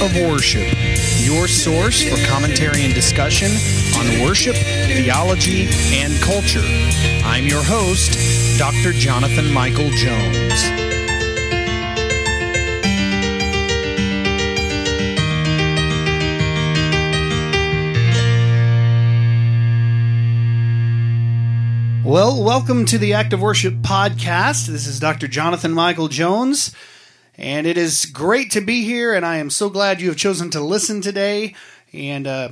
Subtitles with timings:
[0.00, 0.66] of Worship,
[1.18, 3.50] your source for commentary and discussion
[3.98, 6.62] on worship, theology, and culture.
[7.24, 8.92] I'm your host, Dr.
[8.92, 10.70] Jonathan Michael Jones.
[22.04, 24.66] Well, welcome to the Act of Worship podcast.
[24.68, 25.26] This is Dr.
[25.26, 26.72] Jonathan Michael Jones,
[27.38, 29.14] and it is great to be here.
[29.14, 31.54] And I am so glad you have chosen to listen today
[31.92, 32.48] and uh,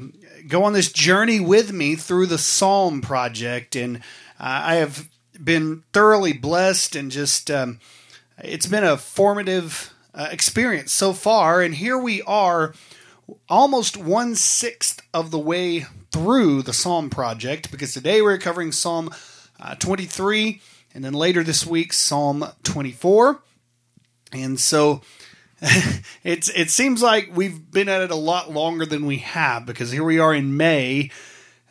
[0.46, 3.74] go on this journey with me through the Psalm Project.
[3.74, 3.98] And
[4.38, 5.09] uh, I have
[5.42, 7.80] been thoroughly blessed, and just um,
[8.38, 11.60] it's been a formative uh, experience so far.
[11.60, 12.73] And here we are,
[13.48, 19.10] almost one sixth of the way through the Psalm Project, because today we're covering Psalm
[19.59, 20.60] uh, 23,
[20.95, 23.43] and then later this week, Psalm 24.
[24.32, 25.02] And so
[26.24, 29.91] it's it seems like we've been at it a lot longer than we have because
[29.91, 31.10] here we are in May,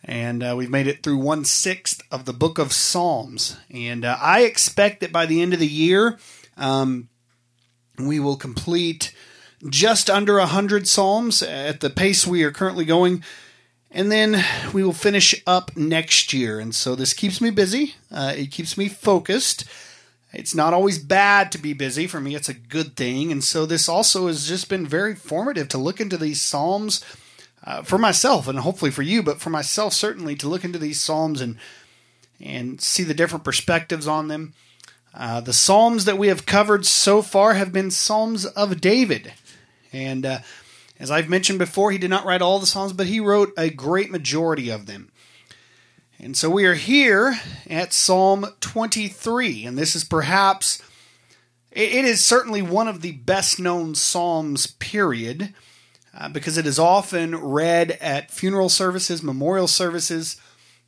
[0.03, 3.58] and uh, we've made it through one sixth of the book of Psalms.
[3.70, 6.17] And uh, I expect that by the end of the year,
[6.58, 7.09] um,
[7.97, 9.14] we will complete
[9.69, 13.23] just under hundred psalms at the pace we are currently going
[13.95, 16.59] and then we will finish up next year.
[16.59, 17.95] And so this keeps me busy.
[18.12, 19.64] Uh, it keeps me focused.
[20.36, 22.08] It's not always bad to be busy.
[22.08, 23.31] For me, it's a good thing.
[23.31, 27.03] And so this also has just been very formative to look into these Psalms
[27.64, 31.02] uh, for myself and hopefully for you, but for myself, certainly to look into these
[31.02, 31.58] Psalms and,
[32.39, 34.53] and see the different perspectives on them.
[35.13, 39.33] Uh, the Psalms that we have covered so far have been Psalms of David.
[39.94, 40.39] And uh,
[41.00, 43.69] as I've mentioned before, he did not write all the Psalms, but he wrote a
[43.69, 45.09] great majority of them.
[46.19, 50.81] And so we are here at Psalm 23, and this is perhaps,
[51.72, 55.53] it is certainly one of the best known Psalms, period,
[56.17, 60.40] uh, because it is often read at funeral services, memorial services.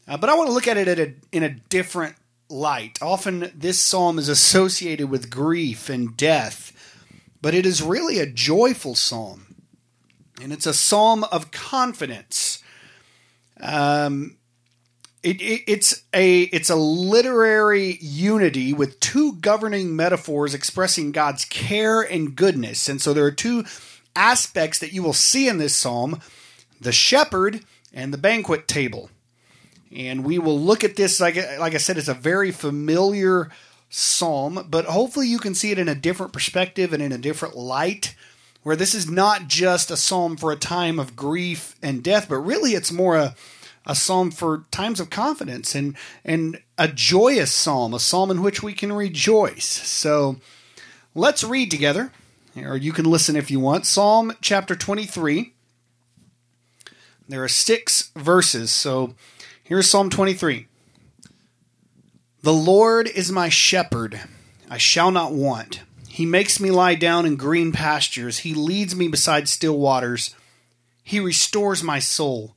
[0.08, 2.16] Uh, but I want to look at it at a, in a different
[2.50, 2.98] light.
[3.02, 6.72] Often this psalm is associated with grief and death,
[7.42, 9.48] but it is really a joyful psalm
[10.42, 12.64] and it's a psalm of confidence.
[13.60, 14.37] Um,
[15.28, 22.02] it, it, it's a it's a literary unity with two governing metaphors expressing God's care
[22.02, 23.66] and goodness, and so there are two
[24.16, 26.22] aspects that you will see in this psalm:
[26.80, 29.10] the shepherd and the banquet table.
[29.94, 33.50] And we will look at this like like I said, it's a very familiar
[33.90, 37.58] psalm, but hopefully you can see it in a different perspective and in a different
[37.58, 38.16] light
[38.64, 42.38] where this is not just a psalm for a time of grief and death, but
[42.38, 43.36] really it's more a,
[43.88, 48.62] a psalm for times of confidence and, and a joyous psalm, a psalm in which
[48.62, 49.66] we can rejoice.
[49.66, 50.36] So
[51.16, 52.12] let's read together,
[52.56, 53.86] or you can listen if you want.
[53.86, 55.54] Psalm chapter 23.
[57.30, 58.72] There are six verses.
[58.72, 59.16] So
[59.64, 60.68] here's Psalm 23.
[62.42, 64.20] The Lord is my shepherd,
[64.70, 65.82] I shall not want.
[66.10, 68.40] He makes me lie down in green pastures.
[68.40, 70.36] He leads me beside still waters.
[71.04, 72.57] He restores my soul.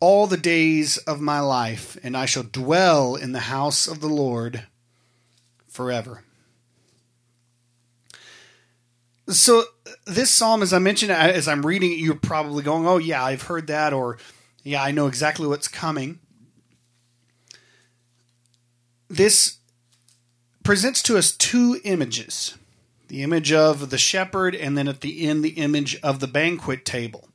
[0.00, 4.08] all the days of my life, and I shall dwell in the house of the
[4.08, 4.66] Lord
[5.68, 6.22] forever.
[9.28, 9.64] So,
[10.04, 13.42] this psalm, as I mentioned, as I'm reading it, you're probably going, Oh, yeah, I've
[13.42, 14.18] heard that, or
[14.62, 16.20] Yeah, I know exactly what's coming.
[19.08, 19.58] This
[20.62, 22.56] presents to us two images
[23.08, 26.84] the image of the shepherd, and then at the end, the image of the banquet
[26.84, 27.28] table.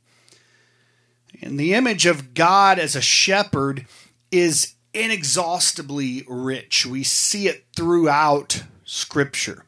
[1.41, 3.85] And the image of God as a shepherd
[4.31, 6.85] is inexhaustibly rich.
[6.85, 9.65] We see it throughout Scripture.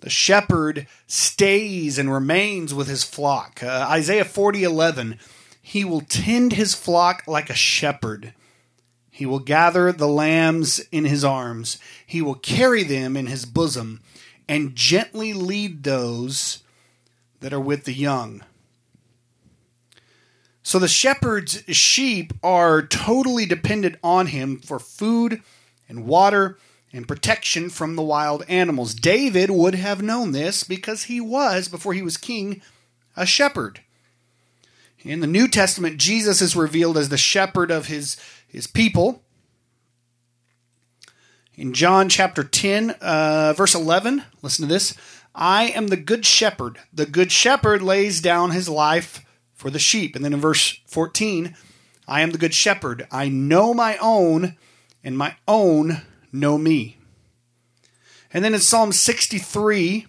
[0.00, 3.62] The shepherd stays and remains with his flock.
[3.62, 5.18] Uh, Isaiah 40 11,
[5.62, 8.34] he will tend his flock like a shepherd.
[9.10, 11.78] He will gather the lambs in his arms.
[12.04, 14.02] He will carry them in his bosom
[14.48, 16.62] and gently lead those
[17.40, 18.42] that are with the young.
[20.64, 25.42] So the shepherd's sheep are totally dependent on him for food
[25.90, 26.56] and water
[26.90, 28.94] and protection from the wild animals.
[28.94, 32.62] David would have known this because he was, before he was king,
[33.14, 33.80] a shepherd.
[35.02, 38.16] In the New Testament, Jesus is revealed as the shepherd of his,
[38.48, 39.22] his people.
[41.56, 44.96] In John chapter 10, uh, verse 11, listen to this
[45.34, 46.78] I am the good shepherd.
[46.90, 49.23] The good shepherd lays down his life
[49.64, 50.14] for the sheep.
[50.14, 51.56] And then in verse 14,
[52.06, 53.06] I am the good shepherd.
[53.10, 54.58] I know my own,
[55.02, 56.98] and my own know me.
[58.30, 60.06] And then in Psalm 63,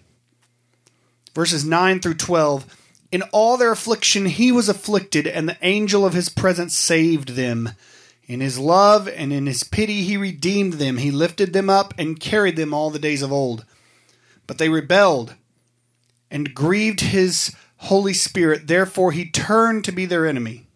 [1.34, 2.76] verses 9 through 12,
[3.10, 7.70] in all their affliction he was afflicted, and the angel of his presence saved them.
[8.26, 10.98] In his love and in his pity he redeemed them.
[10.98, 13.64] He lifted them up and carried them all the days of old.
[14.46, 15.34] But they rebelled
[16.30, 18.66] and grieved his Holy Spirit.
[18.66, 20.66] Therefore he turned to be their enemy.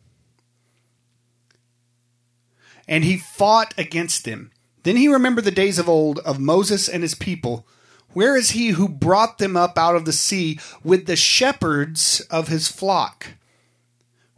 [2.88, 4.50] And he fought against them.
[4.82, 7.67] Then he remembered the days of old of Moses and his people
[8.12, 12.49] where is he who brought them up out of the sea with the shepherds of
[12.49, 13.29] his flock?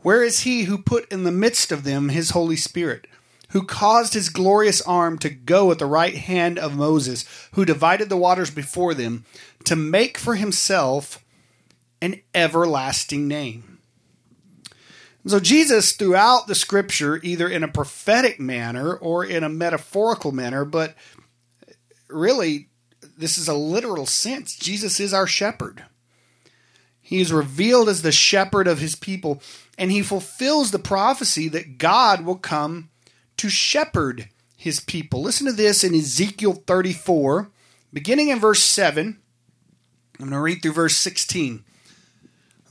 [0.00, 3.06] Where is he who put in the midst of them his Holy Spirit?
[3.50, 8.08] Who caused his glorious arm to go at the right hand of Moses, who divided
[8.08, 9.24] the waters before them,
[9.64, 11.24] to make for himself
[12.02, 13.78] an everlasting name.
[15.24, 20.64] So, Jesus, throughout the scripture, either in a prophetic manner or in a metaphorical manner,
[20.64, 20.96] but
[22.08, 22.68] really
[23.16, 24.56] this is a literal sense.
[24.56, 25.84] Jesus is our shepherd.
[27.00, 29.40] He is revealed as the shepherd of his people,
[29.78, 32.90] and he fulfills the prophecy that God will come
[33.36, 35.22] to shepherd his people.
[35.22, 37.50] Listen to this in Ezekiel 34,
[37.92, 39.18] beginning in verse 7.
[40.18, 41.64] I'm going to read through verse 16.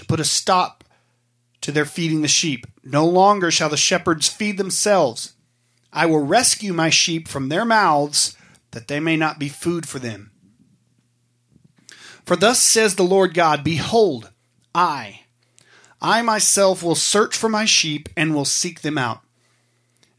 [0.00, 0.82] to put a stop
[1.60, 2.66] to their feeding the sheep.
[2.82, 5.34] No longer shall the shepherds feed themselves.
[5.92, 8.36] I will rescue my sheep from their mouths,
[8.70, 10.30] that they may not be food for them.
[12.24, 14.30] For thus says the Lord God Behold,
[14.74, 15.22] I,
[16.00, 19.20] I myself will search for my sheep and will seek them out.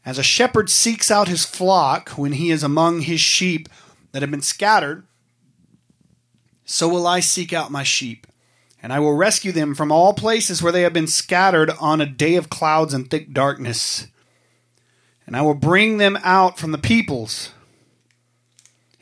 [0.04, 3.68] As a shepherd seeks out his flock when he is among his sheep
[4.12, 5.06] that have been scattered,
[6.64, 8.26] so will I seek out my sheep,
[8.82, 12.06] and I will rescue them from all places where they have been scattered on a
[12.06, 14.08] day of clouds and thick darkness.
[15.24, 17.50] And I will bring them out from the peoples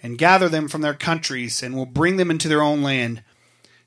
[0.03, 3.23] and gather them from their countries, and will bring them into their own land.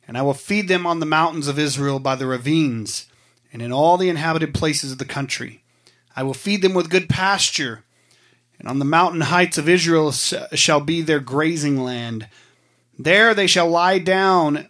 [0.07, 3.07] And I will feed them on the mountains of Israel by the ravines,
[3.51, 5.63] and in all the inhabited places of the country.
[6.15, 7.83] I will feed them with good pasture,
[8.59, 12.27] and on the mountain heights of Israel shall be their grazing land.
[12.97, 14.69] There they shall lie down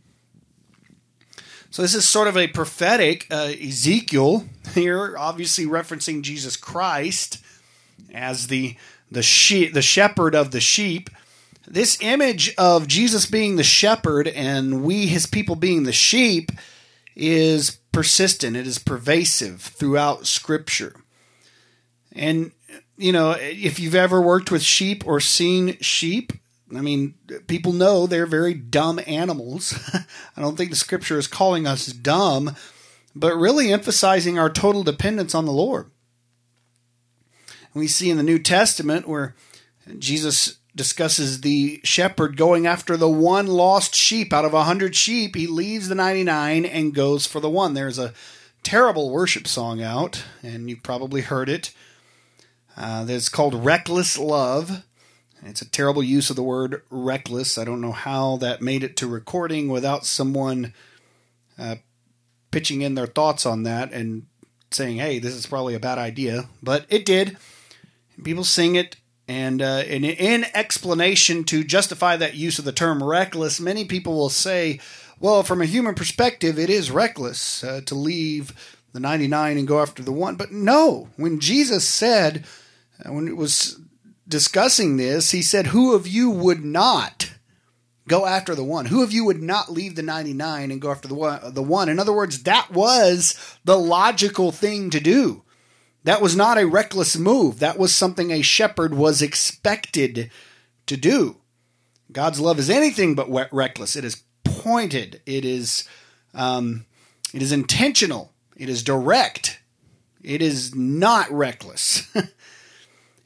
[1.71, 7.41] So this is sort of a prophetic uh, Ezekiel here, obviously referencing Jesus Christ
[8.13, 8.75] as the
[9.09, 11.09] the sheep, the shepherd of the sheep,
[11.65, 16.51] this image of Jesus being the shepherd and we, his people, being the sheep
[17.15, 20.95] is persistent, it is pervasive throughout Scripture.
[22.13, 22.51] And,
[22.97, 26.33] you know, if you've ever worked with sheep or seen sheep,
[26.75, 27.15] I mean,
[27.47, 29.73] people know they're very dumb animals.
[30.37, 32.55] I don't think the Scripture is calling us dumb,
[33.15, 35.91] but really emphasizing our total dependence on the Lord.
[37.73, 39.35] And We see in the New Testament where
[39.97, 45.35] Jesus discusses the shepherd going after the one lost sheep out of a hundred sheep.
[45.35, 47.73] He leaves the 99 and goes for the one.
[47.73, 48.13] There's a
[48.63, 51.73] terrible worship song out, and you've probably heard it.
[52.77, 54.83] Uh, that's called Reckless Love.
[55.43, 57.57] It's a terrible use of the word reckless.
[57.57, 60.73] I don't know how that made it to recording without someone
[61.57, 61.75] uh,
[62.51, 64.27] pitching in their thoughts on that and
[64.69, 66.47] saying, hey, this is probably a bad idea.
[66.61, 67.37] But it did.
[68.23, 68.97] People sing it
[69.31, 74.13] and uh, in, in explanation to justify that use of the term reckless, many people
[74.13, 74.81] will say,
[75.21, 78.53] well, from a human perspective, it is reckless uh, to leave
[78.91, 80.35] the 99 and go after the one.
[80.35, 82.43] But no, when Jesus said,
[83.05, 83.79] uh, when it was
[84.31, 87.33] discussing this, he said, Who of you would not
[88.07, 88.87] go after the one?
[88.87, 91.53] Who of you would not leave the 99 and go after the one?
[91.53, 91.89] The one?
[91.89, 95.43] In other words, that was the logical thing to do.
[96.03, 97.59] That was not a reckless move.
[97.59, 100.31] That was something a shepherd was expected
[100.87, 101.37] to do.
[102.11, 103.95] God's love is anything but reckless.
[103.95, 105.21] It is pointed.
[105.25, 105.87] It is
[106.33, 106.85] um,
[107.33, 108.33] it is intentional.
[108.57, 109.59] It is direct.
[110.23, 112.07] It is not reckless.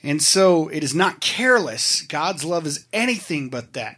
[0.05, 2.01] and so it is not careless.
[2.03, 3.97] God's love is anything but that.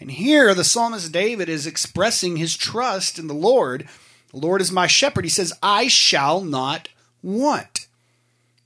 [0.00, 3.88] And here the psalmist David is expressing his trust in the Lord.
[4.32, 5.24] The Lord is my shepherd.
[5.24, 6.88] He says, I shall not
[7.22, 7.86] want.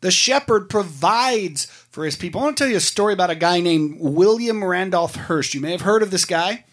[0.03, 2.41] The shepherd provides for his people.
[2.41, 5.55] I want to tell you a story about a guy named William Randolph Hearst.
[5.55, 6.65] You may have heard of this guy.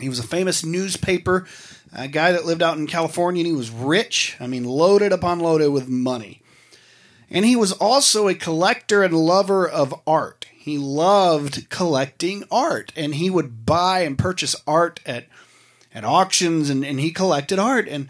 [0.00, 1.46] He was a famous newspaper
[1.94, 4.36] a guy that lived out in California and he was rich.
[4.40, 6.42] I mean, loaded upon loaded with money.
[7.30, 10.46] And he was also a collector and lover of art.
[10.54, 15.26] He loved collecting art and he would buy and purchase art at,
[15.94, 17.88] at auctions and, and he collected art.
[17.88, 18.08] And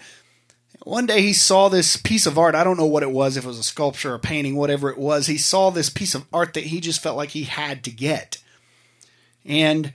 [0.85, 2.54] one day he saw this piece of art.
[2.54, 4.90] I don't know what it was, if it was a sculpture or a painting, whatever
[4.90, 5.26] it was.
[5.26, 8.38] He saw this piece of art that he just felt like he had to get.
[9.44, 9.94] And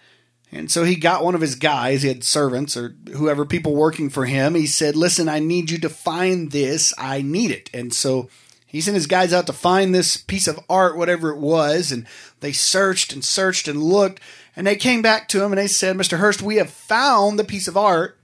[0.51, 4.09] and so he got one of his guys, he had servants or whoever, people working
[4.09, 4.55] for him.
[4.55, 6.93] He said, Listen, I need you to find this.
[6.97, 7.69] I need it.
[7.71, 8.29] And so
[8.69, 11.91] he sent his guys out to find this piece of art, whatever it was.
[11.91, 12.05] And
[12.39, 14.21] they searched and searched and looked.
[14.55, 16.19] And they came back to him and they said, Mr.
[16.19, 18.19] Hearst, we have found the piece of art.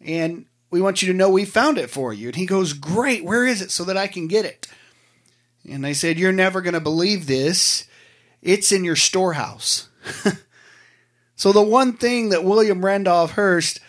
[0.00, 2.28] And we want you to know we found it for you.
[2.28, 4.68] And he goes, Great, where is it so that I can get it?
[5.70, 7.86] And they said, You're never going to believe this.
[8.40, 9.90] It's in your storehouse.
[11.36, 13.80] so, the one thing that William Randolph Hearst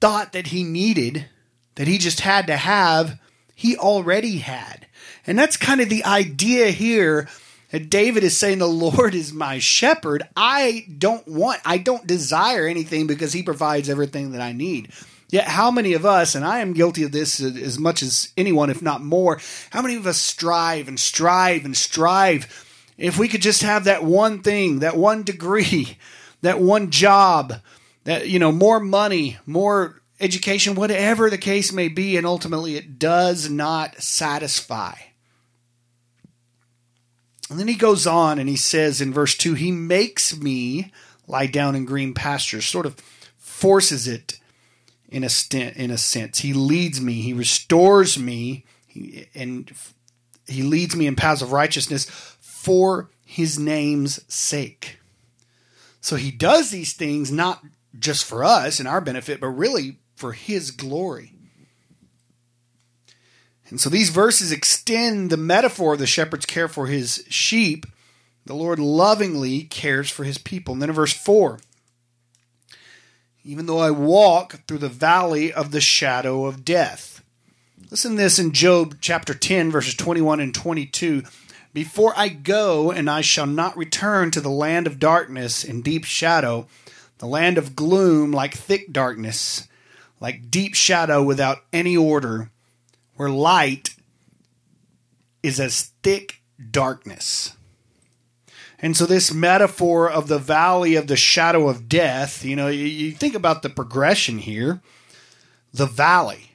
[0.00, 1.26] thought that he needed,
[1.74, 3.18] that he just had to have,
[3.60, 4.86] he already had.
[5.26, 7.28] And that's kind of the idea here
[7.78, 10.22] David is saying, The Lord is my shepherd.
[10.34, 14.92] I don't want, I don't desire anything because he provides everything that I need.
[15.28, 18.70] Yet, how many of us, and I am guilty of this as much as anyone,
[18.70, 19.38] if not more,
[19.68, 22.66] how many of us strive and strive and strive?
[22.96, 25.98] If we could just have that one thing, that one degree,
[26.40, 27.52] that one job,
[28.04, 32.98] that, you know, more money, more education, whatever the case may be, and ultimately it
[32.98, 34.94] does not satisfy.
[37.48, 40.92] And then he goes on and he says in verse 2 He makes me
[41.26, 42.96] lie down in green pastures, sort of
[43.36, 44.38] forces it
[45.08, 46.38] in a stint, in a sense.
[46.38, 48.64] He leads me, he restores me,
[49.34, 49.72] and
[50.46, 52.04] he leads me in paths of righteousness
[52.40, 54.98] for his name's sake.
[56.00, 57.62] So he does these things not
[57.98, 61.32] just for us and our benefit, but really for his glory.
[63.70, 67.86] And so these verses extend the metaphor of the shepherd's care for his sheep.
[68.44, 70.74] The Lord lovingly cares for his people.
[70.74, 71.58] And then in verse 4,
[73.44, 77.24] even though I walk through the valley of the shadow of death.
[77.90, 81.22] Listen to this in Job chapter 10, verses 21 and 22.
[81.72, 86.04] Before I go, and I shall not return to the land of darkness and deep
[86.04, 86.68] shadow,
[87.18, 89.66] the land of gloom like thick darkness,
[90.20, 92.50] like deep shadow without any order,
[93.16, 93.94] where light
[95.42, 97.56] is as thick darkness.
[98.78, 102.84] And so, this metaphor of the valley of the shadow of death, you know, you,
[102.84, 104.80] you think about the progression here.
[105.72, 106.52] The valley,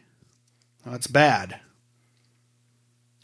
[0.83, 1.59] well, that's bad.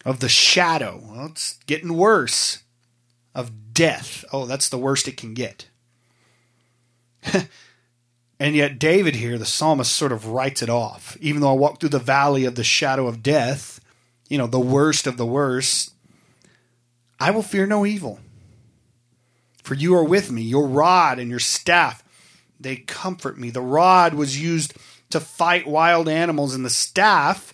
[0.05, 2.63] Of the shadow, well, it's getting worse.
[3.33, 5.67] Of death, oh, that's the worst it can get.
[8.41, 11.17] and yet, David here, the psalmist, sort of writes it off.
[11.21, 13.79] Even though I walk through the valley of the shadow of death,
[14.29, 15.93] you know, the worst of the worst,
[17.19, 18.19] I will fear no evil
[19.63, 22.03] for you are with me, your rod and your staff,
[22.59, 23.49] they comfort me.
[23.49, 24.73] The rod was used
[25.09, 27.53] to fight wild animals, and the staff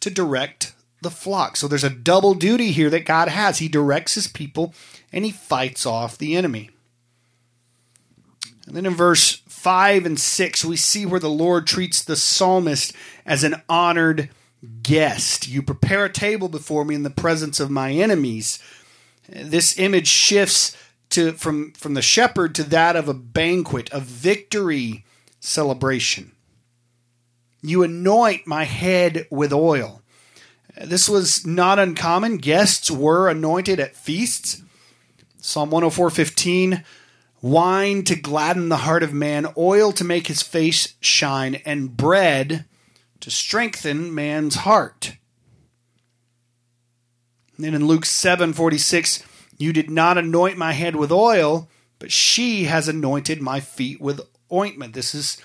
[0.00, 1.56] to direct the flock.
[1.56, 3.58] So there's a double duty here that God has.
[3.58, 4.74] He directs his people
[5.12, 6.70] and he fights off the enemy.
[8.66, 12.92] And then in verse 5 and 6, we see where the Lord treats the psalmist
[13.26, 14.30] as an honored
[14.84, 15.48] guest.
[15.48, 18.60] You prepare a table before me in the presence of my enemies.
[19.28, 20.76] This image shifts
[21.10, 25.04] to from from the shepherd to that of a banquet, a victory
[25.40, 26.30] celebration.
[27.60, 30.00] You anoint my head with oil.
[30.80, 32.36] This was not uncommon.
[32.36, 34.62] Guests were anointed at feasts.
[35.40, 36.84] Psalm 104:15
[37.42, 42.64] wine to gladden the heart of man, oil to make his face shine, and bread
[43.20, 45.16] to strengthen man's heart.
[47.56, 49.22] And then in Luke 7 46,
[49.58, 54.20] you did not anoint my head with oil, but she has anointed my feet with
[54.52, 54.92] ointment.
[54.94, 55.38] This is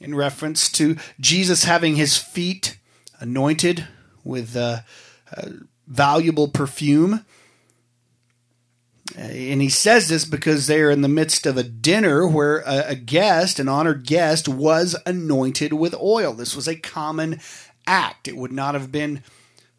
[0.00, 2.78] in reference to Jesus having his feet
[3.18, 3.88] anointed
[4.24, 4.80] with uh,
[5.36, 5.48] uh,
[5.86, 7.24] valuable perfume.
[9.16, 12.58] Uh, and he says this because they are in the midst of a dinner where
[12.60, 16.34] a, a guest, an honored guest, was anointed with oil.
[16.34, 17.40] This was a common
[17.86, 18.28] act.
[18.28, 19.22] It would not have been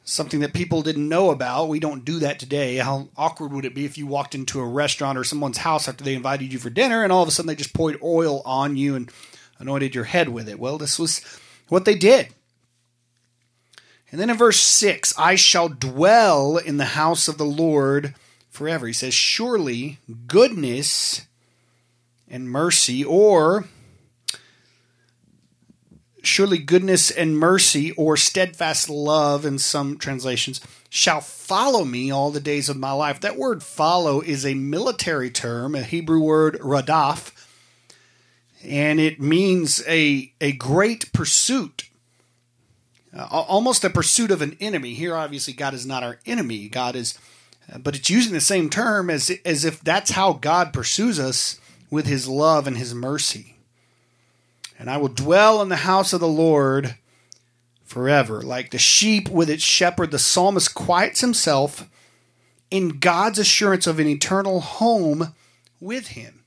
[0.03, 1.67] something that people didn't know about.
[1.67, 2.77] We don't do that today.
[2.77, 6.03] How awkward would it be if you walked into a restaurant or someone's house after
[6.03, 8.77] they invited you for dinner and all of a sudden they just poured oil on
[8.77, 9.11] you and
[9.59, 10.59] anointed your head with it?
[10.59, 11.21] Well, this was
[11.67, 12.29] what they did.
[14.09, 18.15] And then in verse 6, I shall dwell in the house of the Lord
[18.57, 18.87] forever.
[18.87, 21.27] He says, Surely goodness
[22.27, 23.65] and mercy, or
[26.23, 30.59] surely goodness and mercy, or steadfast love in some translations,
[30.89, 33.21] shall follow me all the days of my life.
[33.21, 37.31] That word follow is a military term, a Hebrew word radaf,
[38.63, 41.89] and it means a, a great pursuit.
[43.15, 44.93] Uh, almost a pursuit of an enemy.
[44.93, 46.67] Here, obviously, God is not our enemy.
[46.67, 47.17] God is
[47.79, 51.59] but it's using the same term as as if that's how God pursues us
[51.89, 53.57] with his love and his mercy.
[54.79, 56.95] And I will dwell in the house of the Lord
[57.83, 58.41] forever.
[58.41, 61.89] Like the sheep with its shepherd, the psalmist quiets himself
[62.69, 65.33] in God's assurance of an eternal home
[65.79, 66.43] with him.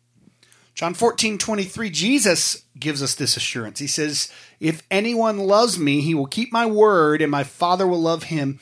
[0.75, 3.81] John 14, 23, Jesus gives us this assurance.
[3.81, 8.01] He says, If anyone loves me, he will keep my word, and my Father will
[8.01, 8.61] love him,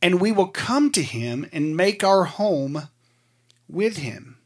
[0.00, 2.88] and we will come to him and make our home
[3.68, 4.38] with him.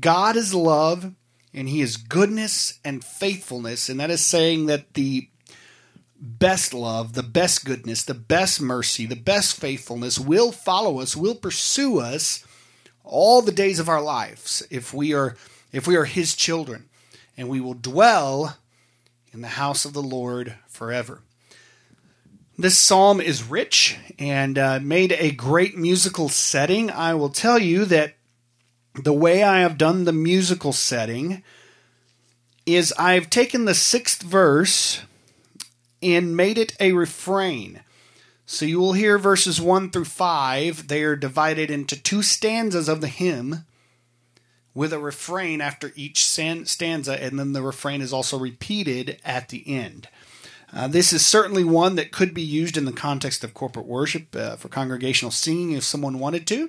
[0.00, 1.12] God is love,
[1.52, 5.28] and he is goodness and faithfulness, and that is saying that the
[6.18, 11.34] best love, the best goodness, the best mercy, the best faithfulness will follow us, will
[11.34, 12.44] pursue us
[13.04, 15.36] all the days of our lives if we are
[15.72, 16.88] if we are his children
[17.36, 18.56] and we will dwell
[19.32, 21.20] in the house of the Lord forever.
[22.56, 26.88] This psalm is rich and uh, made a great musical setting.
[26.88, 28.14] I will tell you that
[28.94, 31.42] the way I have done the musical setting
[32.64, 35.02] is I've taken the sixth verse
[36.00, 37.80] and made it a refrain.
[38.46, 40.86] So you will hear verses 1 through 5.
[40.86, 43.64] They are divided into two stanzas of the hymn
[44.74, 49.64] with a refrain after each stanza, and then the refrain is also repeated at the
[49.66, 50.08] end.
[50.74, 54.34] Uh, this is certainly one that could be used in the context of corporate worship
[54.34, 56.68] uh, for congregational singing if someone wanted to.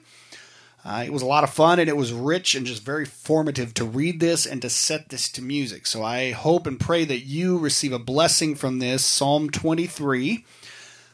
[0.86, 3.74] Uh, it was a lot of fun and it was rich and just very formative
[3.74, 5.88] to read this and to set this to music.
[5.88, 10.46] So I hope and pray that you receive a blessing from this Psalm 23.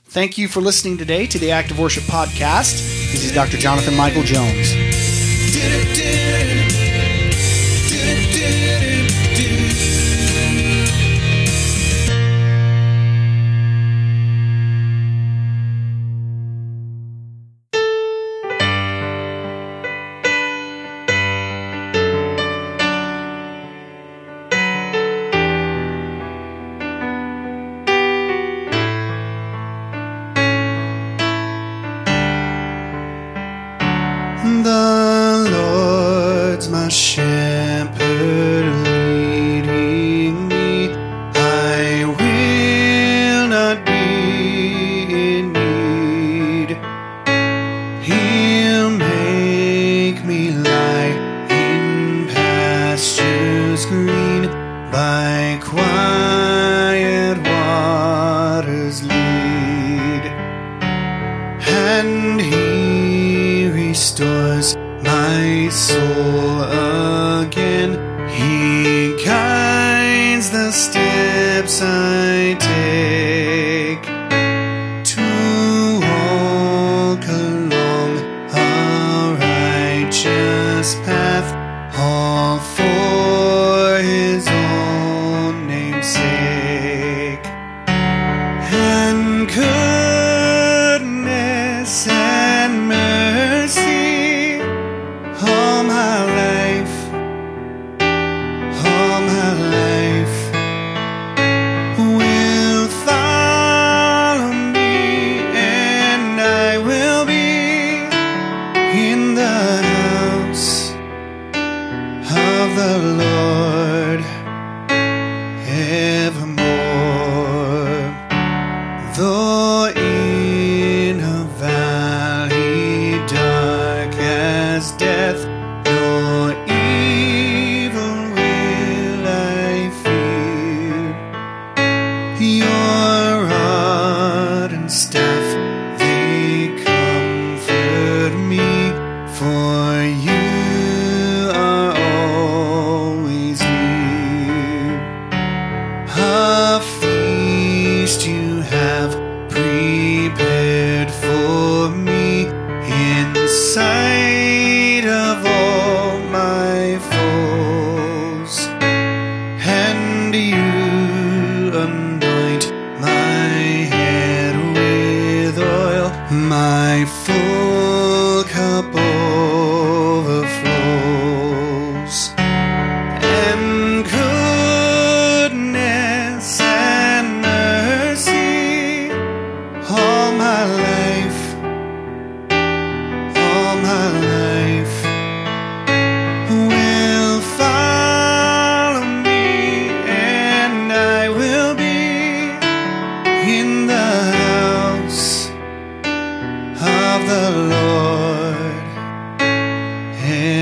[0.03, 2.73] Thank you for listening today to the Act of Worship Podcast.
[3.13, 3.55] This is Dr.
[3.55, 4.90] Jonathan Michael Jones.
[34.43, 35.00] The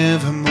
[0.10, 0.49] Nevermore.